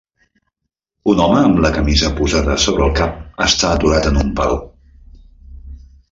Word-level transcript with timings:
Un 1.11 1.19
home 1.25 1.41
amb 1.49 1.59
la 1.65 1.69
camisa 1.75 2.09
posada 2.19 2.55
sobre 2.65 2.85
el 2.85 2.95
cap 3.03 3.43
està 3.49 3.69
aturat 3.73 4.09
en 4.13 4.17
un 4.23 4.31
pal. 4.41 4.57